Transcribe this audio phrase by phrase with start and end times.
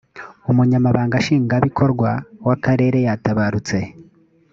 [0.51, 2.09] umunyamabanga nshingabikorwa
[2.45, 3.77] w akarere yatabarutse